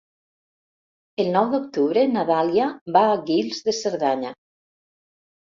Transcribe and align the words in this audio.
El 1.23 1.29
nou 1.35 1.49
d'octubre 1.51 2.05
na 2.15 2.23
Dàlia 2.31 2.71
va 2.97 3.05
a 3.11 3.21
Guils 3.29 3.61
de 3.69 3.77
Cerdanya. 3.83 4.35